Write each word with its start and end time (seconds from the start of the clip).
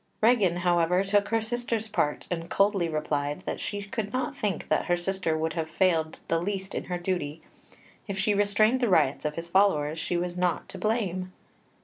Regan, 0.19 0.55
however, 0.65 1.03
took 1.03 1.27
her 1.27 1.41
sister's 1.41 1.87
part, 1.87 2.27
and 2.31 2.49
coldly 2.49 2.89
replied 2.89 3.41
that 3.41 3.59
she 3.59 3.83
could 3.83 4.11
not 4.11 4.35
think 4.35 4.67
that 4.67 4.85
her 4.85 4.97
sister 4.97 5.37
would 5.37 5.53
have 5.53 5.69
failed 5.69 6.21
the 6.27 6.41
least 6.41 6.73
in 6.73 6.85
her 6.85 6.97
duty; 6.97 7.39
if 8.07 8.17
she 8.17 8.33
restrained 8.33 8.79
the 8.79 8.89
riots 8.89 9.25
of 9.25 9.35
his 9.35 9.47
followers, 9.47 9.99
she 9.99 10.17
was 10.17 10.35
not 10.35 10.67
to 10.69 10.79
blame. 10.79 11.31